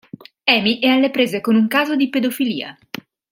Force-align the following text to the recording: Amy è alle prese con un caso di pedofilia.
Amy 0.47 0.79
è 0.79 0.87
alle 0.87 1.11
prese 1.11 1.41
con 1.41 1.53
un 1.53 1.67
caso 1.67 1.95
di 1.95 2.09
pedofilia. 2.09 2.75